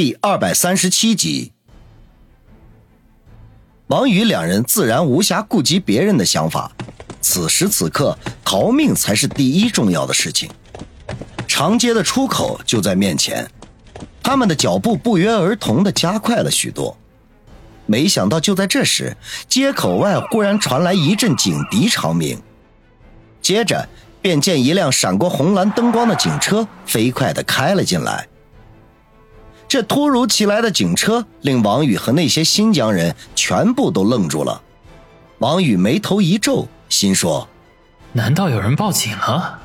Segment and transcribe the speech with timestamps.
[0.00, 1.50] 第二百三十七集，
[3.88, 6.70] 王宇两人自然无暇顾及别人的想法，
[7.20, 10.48] 此时此刻逃命才是第一重要的事情。
[11.48, 13.50] 长街的出口就在面前，
[14.22, 16.96] 他们的脚步不约而同的加快了许多。
[17.86, 19.16] 没想到就在这时，
[19.48, 22.40] 街口外忽然传来一阵警笛长鸣，
[23.42, 23.88] 接着
[24.22, 28.27] 便见一辆闪过红蓝灯光的警车飞快的开了进来。
[29.68, 34.62] 这突如其来的警车令王宇和那些新疆人全部都愣住了。
[35.40, 37.46] 王宇眉头一皱，心说
[38.12, 39.58] ：“难道有人报警了？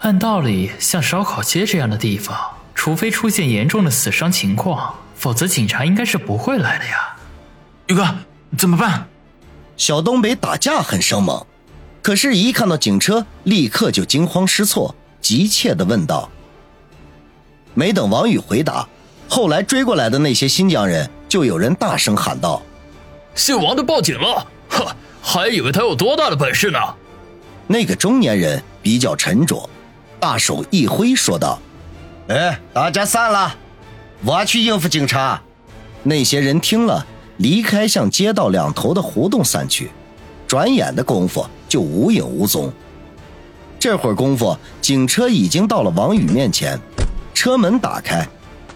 [0.00, 2.36] 按道理，像烧烤街这样的地方，
[2.74, 7.16] 除非出现严重的死伤情况，否则警察应该是不会来的呀。”
[7.86, 8.04] 宇哥，
[8.58, 9.06] 怎么办？
[9.76, 11.46] 小东北打架很生猛，
[12.02, 16.28] 可是，一看到警车，立刻就惊慌失措，急切地问道。
[17.74, 18.88] 没等王宇回答。
[19.28, 22.62] 后来追过来的那些新疆人，就有人大声喊道
[23.34, 24.46] ：“姓王的报警了！
[24.68, 26.78] 呵， 还以为他有多大的本事呢。”
[27.66, 29.68] 那个中年人比较沉着，
[30.20, 31.58] 大手一挥说道
[32.28, 33.54] ：“哎，大家散了，
[34.24, 35.40] 我去应付警察。”
[36.04, 37.04] 那些人听了，
[37.38, 39.90] 离开向街道两头的胡同散去，
[40.46, 42.72] 转眼的功夫就无影无踪。
[43.80, 46.78] 这会儿功夫，警车已经到了王宇面前，
[47.34, 48.26] 车门打开。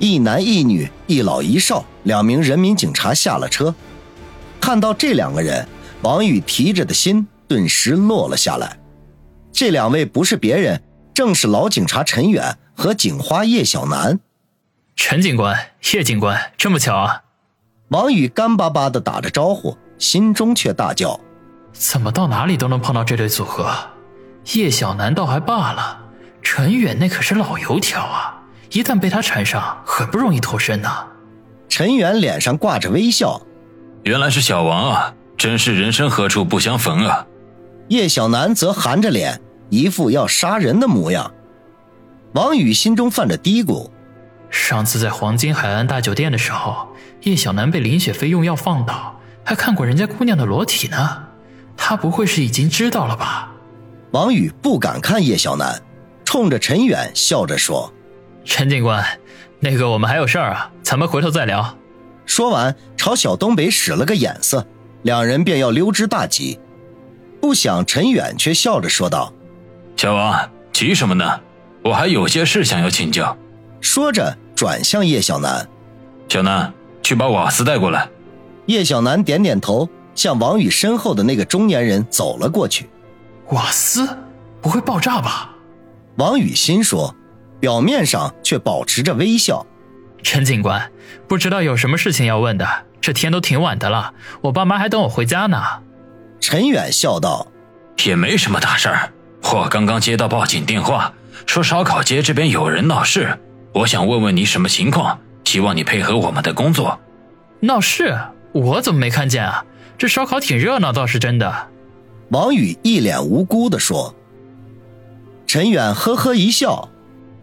[0.01, 3.75] 一男一女，一老一少，两名人民警察下了车。
[4.59, 5.69] 看到这两个人，
[6.01, 8.79] 王宇提着的心顿时落了下来。
[9.53, 14.19] 这两位不是别人，正是老警察陈远和警花叶小楠。
[14.97, 15.55] 陈警官、
[15.93, 17.23] 叶警官，这么巧啊！
[17.89, 21.21] 王宇干巴巴的打着招呼，心中却大叫：
[21.75, 23.71] 怎么到哪里都能碰到这对组合？
[24.55, 26.01] 叶小楠倒还罢了，
[26.41, 28.40] 陈远那可是老油条啊！
[28.71, 31.05] 一旦被他缠上，很不容易脱身呐。
[31.69, 33.41] 陈远脸上挂着微笑，
[34.05, 37.27] 原来是小王啊，真是人生何处不相逢啊。
[37.89, 41.33] 叶小楠则含着脸，一副要杀人的模样。
[42.35, 43.91] 王宇心中泛着嘀咕：
[44.51, 46.89] 上次在黄金海岸大酒店的时候，
[47.23, 51.25] 叶小楠被林雪飞用药放倒，还看过人家姑娘的裸体呢。
[51.77, 53.51] 他不会是已经知道了吧？
[54.13, 55.83] 王宇不敢看叶小楠，
[56.25, 57.93] 冲着陈远笑着说。
[58.51, 59.07] 陈警官，
[59.61, 61.79] 那个我们还有事儿啊，咱们回头再聊。
[62.27, 64.67] 说完，朝小东北使了个眼色，
[65.03, 66.59] 两人便要溜之大吉。
[67.41, 69.33] 不想陈远却笑着说道
[69.97, 71.41] ：“小王，急什么呢？
[71.85, 73.35] 我还有些事想要请教。”
[73.81, 75.67] 说着转向叶小楠
[76.29, 76.75] ：“小楠，
[77.05, 78.09] 去把瓦斯带过来。”
[78.67, 82.91] 叶小楠点点头，向王宇身后的那个中年人走了过去。
[83.51, 84.09] 瓦斯
[84.61, 85.55] 不会爆炸吧？
[86.17, 87.15] 王宇心说。
[87.61, 89.65] 表面上却保持着微笑。
[90.23, 90.91] 陈警官，
[91.29, 92.67] 不知道有什么事情要问的？
[93.01, 94.13] 这天都挺晚的了，
[94.43, 95.63] 我爸妈还等我回家呢。
[96.39, 97.47] 陈远笑道
[98.05, 99.11] ：“也没什么大事儿，
[99.55, 101.15] 我刚刚接到报警电话，
[101.47, 103.39] 说烧烤街这边有人闹事，
[103.73, 107.01] 我想问问你什么情况，希望你配合我们的工作。”
[107.61, 108.19] 闹事？
[108.53, 109.65] 我怎么没看见啊？
[109.97, 111.69] 这烧烤挺热闹，倒是真的。
[112.29, 114.15] 王宇一脸无辜地说。
[115.47, 116.90] 陈远呵呵一笑。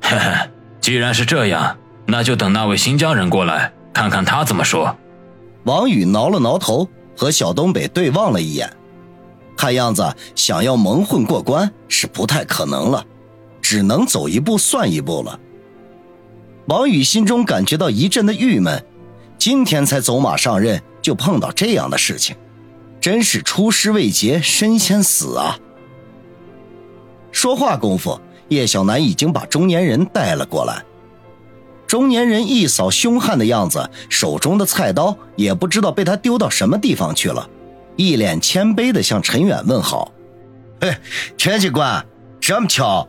[0.09, 4.95] 嘿嘿，既然是这样，那就等那位新疆人过来，看看他怎么说。
[5.66, 6.88] 王宇挠了挠头，
[7.18, 8.72] 和小东北对望了一眼，
[9.57, 13.06] 看样子想要蒙混过关是不太可能了，
[13.62, 15.38] 只能走一步算一步了。
[16.67, 18.81] 王宇心中感觉到一阵的郁闷，
[19.38, 22.34] 今天才走马上任，就碰到这样的事情，
[23.01, 25.59] 真是出师未捷身先死啊！
[27.34, 28.17] 说话功夫。
[28.50, 30.84] 叶小楠已经把中年人带了过来。
[31.85, 37.50] 中年人一扫凶悍的样子，手中的菜刀也不知道被他丢到什么地方去了，
[37.96, 40.12] 一脸谦卑地向陈远问好
[40.81, 40.94] ：“嘿，
[41.38, 42.06] 陈警官，
[42.41, 43.08] 这么巧？”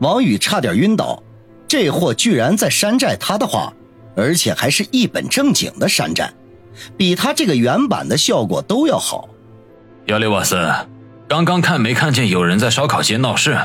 [0.00, 1.22] 王宇差点晕倒，
[1.66, 3.72] 这货居然在山寨他的话，
[4.16, 6.32] 而且还是一本正经的山寨，
[6.96, 9.28] 比他这个原版的效果都要好。
[10.06, 10.56] 亚历瓦斯，
[11.28, 13.58] 刚刚看没看见有人在烧烤街闹事？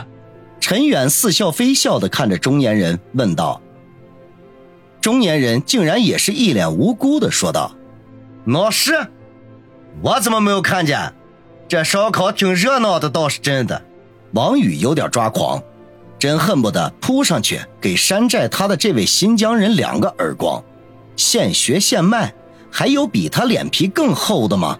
[0.63, 3.61] 陈远似笑非笑的看着中年人，问道
[5.01, 7.75] ：“中年人竟然也是一脸无辜的说道
[8.47, 8.93] ：‘老师？
[10.01, 11.13] 我怎么没有看见？
[11.67, 13.83] 这烧烤挺热闹的，倒是真的。’
[14.31, 15.61] 王宇有点抓狂，
[16.17, 20.63] 真恨不得扑上去给山寨他的这位新疆人两个耳光。
[21.17, 22.33] 现学现卖，
[22.71, 24.79] 还有比他脸皮更厚的吗？”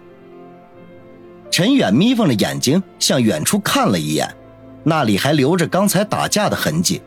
[1.51, 4.33] 陈远眯缝着眼睛向远处看了一眼。
[4.83, 7.01] 那里还留着刚才打架的痕迹，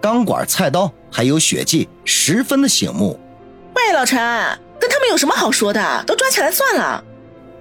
[0.00, 3.18] 钢管、菜刀还有血迹，十分的醒目。
[3.74, 4.18] 喂，老陈，
[4.78, 6.04] 跟他们有什么好说的？
[6.06, 7.02] 都抓起来算了。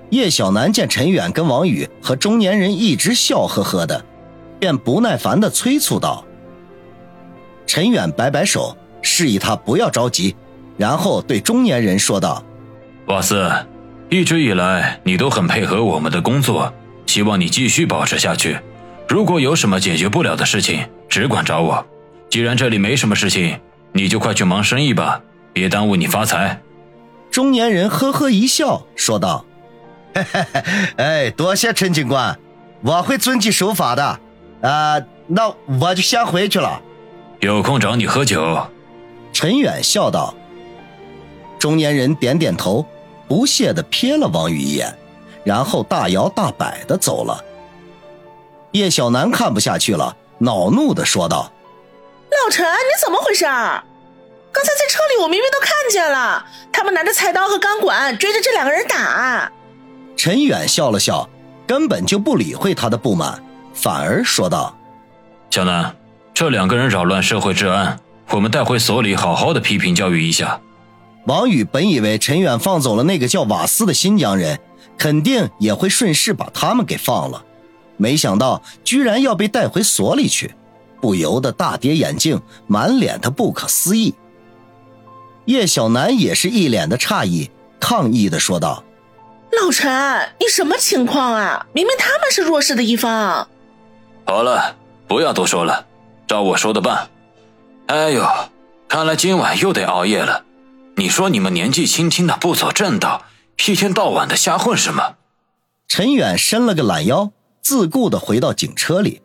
[0.09, 4.03] 叶小楠见陈远跟王宇和中年人一直笑呵呵的，
[4.59, 6.25] 便不耐烦的催促道
[7.65, 10.35] ：“陈远，摆摆手，示意他不要着急，
[10.77, 12.43] 然后对中年人说道
[13.07, 13.49] ：‘瓦斯，
[14.09, 16.73] 一直以来你都很配合我们的工作，
[17.05, 18.59] 希望你继续保持下去。
[19.11, 21.85] 如果有什么解决不了的事情，只管找我。
[22.29, 23.59] 既然这里没什么事情，
[23.91, 25.21] 你就快去忙生意吧，
[25.51, 26.61] 别耽误你发财。’
[27.29, 29.43] 中年人呵呵一笑，说道
[30.15, 30.61] ：‘嘿嘿嘿，
[30.95, 32.39] 哎，多谢陈警官，
[32.83, 34.17] 我会遵纪守法的。
[34.61, 36.81] 啊，那我就先回去了。’
[37.41, 38.65] 有空找你喝酒。”
[39.33, 40.33] 陈远笑道。
[41.59, 42.85] 中年人点点头，
[43.27, 44.97] 不屑地瞥了王宇一眼，
[45.43, 47.43] 然后大摇大摆地走了。
[48.71, 51.51] 叶小楠看不下去了，恼怒的说道
[52.31, 53.45] ：“老陈，你怎么回事？
[53.45, 59.51] 刚才在车里我明明都看见了，他们拿着菜刀和钢管追着这两个人打。”
[60.17, 61.29] 陈远笑了笑，
[61.65, 64.77] 根本就不理会他的不满，反而说道
[65.49, 65.95] ：“小楠，
[66.33, 70.59] 这两个人扰乱社会治安，我们带回所里好好的批评教育一下。”
[71.27, 74.59] 王宇本以为陈远放走了那个叫瓦斯的新疆人，
[74.97, 77.43] 肯定也会顺势把他们给放了，
[78.01, 80.55] 没想到居然要被带回所里去，
[80.99, 84.15] 不由得大跌眼镜，满脸的不可思议。
[85.45, 88.83] 叶小楠也是一脸的诧异，抗议的说道
[89.61, 89.87] ：“老陈，
[90.39, 91.67] 你什么情况啊？
[91.73, 93.47] 明明他们是弱势的一方。”
[94.25, 94.75] 好了，
[95.07, 95.85] 不要多说了，
[96.25, 97.07] 照我说的办。
[97.85, 98.27] 哎呦，
[98.87, 100.43] 看来今晚又得熬夜了。
[100.95, 103.25] 你说你们年纪轻轻的不走正道，
[103.67, 105.17] 一天到晚的瞎混什么？
[105.87, 107.31] 陈远伸了个懒腰，
[107.61, 109.21] 自顾的回到警车里。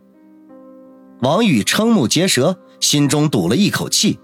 [1.20, 4.18] 王宇瞠目结舌，心中堵了一口气，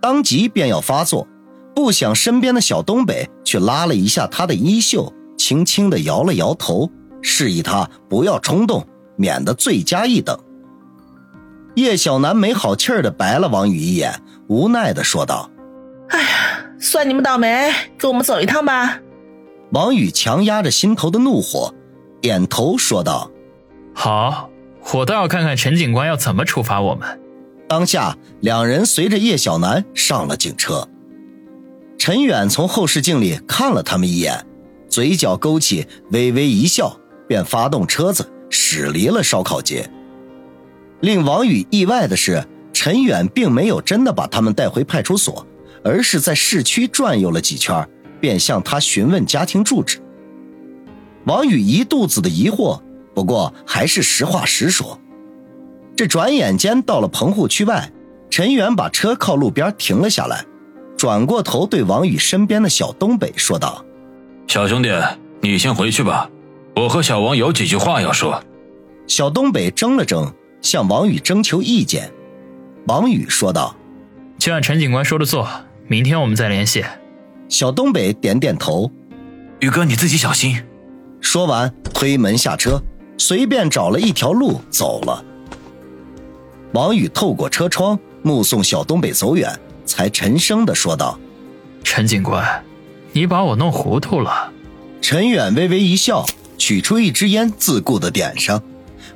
[0.00, 1.28] 当即便要发作，
[1.74, 6.90] 不想身边的小东北却拉了一下他的衣袖，轻轻的摇了摇头，
[7.22, 8.86] 示意他不要冲动，
[9.16, 10.38] 免得罪加一等。
[11.74, 15.50] 叶小楠没好气儿的白了王宇一眼，无奈的说道
[16.10, 16.28] ：“哎呀。”
[16.80, 19.00] 算你们倒霉，跟我们走一趟吧。
[19.72, 21.74] 王宇强压着心头的怒火，
[22.20, 23.28] 点头说道
[24.00, 24.48] ：“好，
[24.94, 27.20] 我倒要看看陈警官要怎么处罚我们。”
[27.68, 30.88] 当下，两人随着叶小楠上了警车。
[31.98, 34.46] 陈远从后视镜里看了他们一眼，
[34.88, 36.96] 嘴角勾起微微一笑，
[37.26, 39.90] 便发动车子驶离了烧烤街。
[41.00, 45.44] 令王宇意外的是，陈远并没有真的把他们带回派出所。
[45.82, 47.88] 而是在市区转悠了几圈，
[48.20, 50.00] 便向他询问家庭住址。
[51.24, 52.80] 王宇一肚子的疑惑，
[53.18, 54.96] 不过还是实话实说。
[55.96, 57.90] 这转眼间到了棚户区外，
[58.30, 60.44] 陈远把车靠路边停了下来，
[60.96, 63.84] 转过头对王宇身边的小东北说道
[64.46, 64.88] ：“小兄弟，
[65.40, 66.30] 你先回去吧，
[66.76, 68.40] 我和小王有几句话要说。”
[69.08, 70.32] 小东北怔了怔，
[70.62, 72.12] 向王宇征求意见。
[72.86, 73.74] 王宇说道
[74.38, 75.48] ：“就按陈警官说的做。”
[75.88, 76.84] 明天我们再联系。
[77.48, 78.92] 小东北点点头。
[79.58, 80.62] 宇哥，你自己小心。
[81.20, 82.80] 说完，推门下车，
[83.18, 85.22] 随便找了一条路走了。
[86.72, 91.18] 王宇透过车窗目送小东北走远，才沉声的说道
[91.84, 92.64] ：“陈警官，
[93.12, 94.52] 你把我弄糊涂了。”
[95.02, 96.26] 陈远微微一笑，
[96.58, 98.62] 取出一支烟，自顾的点上，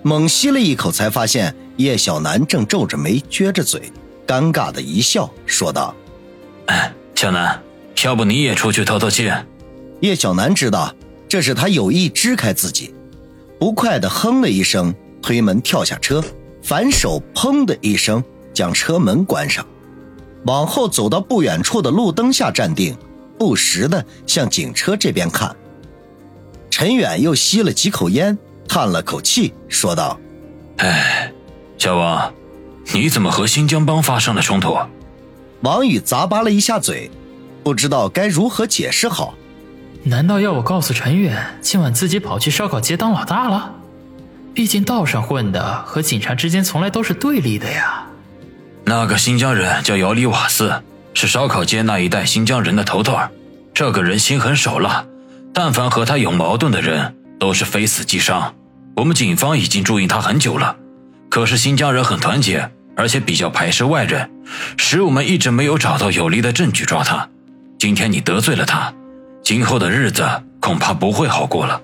[0.03, 3.93] 猛吸了一口，才发现叶小楠正皱着眉，撅着嘴，
[4.27, 5.95] 尴尬的一笑，说道。
[6.67, 7.63] 哎小楠，
[8.05, 9.31] 要不你也出去透透气？
[10.01, 10.95] 叶小楠知道
[11.29, 12.95] 这是他有意支开自己，
[13.63, 14.93] 不快的哼了一声，
[15.23, 16.21] 推门跳下车，
[16.65, 18.21] 反手砰的一声
[18.53, 19.65] 将车门关上，
[20.47, 22.97] 往后走到不远处的路灯下站定，
[23.39, 25.55] 不时的向警车这边看。
[26.71, 30.19] 陈远又吸了几口烟，叹了口气，说道
[30.79, 31.33] ：“哎，
[31.79, 32.35] 小王，
[32.93, 34.77] 你怎么和新疆帮发生了冲突？”
[35.63, 37.09] 王宇咂巴了一下嘴，
[37.63, 39.35] 不知道该如何解释好。
[40.05, 43.73] 难道要我告诉陈远，今晚自己跑去烧烤街当老大了？
[44.53, 48.05] 毕竟道上混的和警察之间从来都是对立的呀。
[48.85, 50.83] 那个新疆人叫姚里瓦斯，
[51.15, 53.17] 是烧烤街那一带新疆人的头头。
[53.73, 55.05] 这个人心狠手辣，
[55.55, 58.55] 但凡和他有矛盾的人，都是非死即伤。
[58.97, 60.77] 我们警方已经注意他很久了，
[61.31, 62.71] 可是新疆人很团结。
[62.95, 64.31] 而且比较排斥外人，
[64.77, 67.27] 使我们一直没有找到有力的证据抓他。
[67.79, 68.93] 今天你得罪了他，
[69.43, 70.23] 今后的日子
[70.61, 71.81] 恐怕不会好过了。